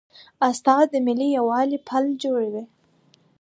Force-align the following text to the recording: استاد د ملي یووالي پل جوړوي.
استاد 0.47 0.85
د 0.93 0.95
ملي 1.07 1.27
یووالي 1.37 1.79
پل 1.87 2.05
جوړوي. 2.23 2.63